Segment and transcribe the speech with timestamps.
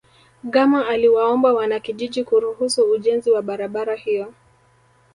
[0.43, 4.33] gama aliwaomba wanakijiji kuruhusu ujenzi wa barabara hiyo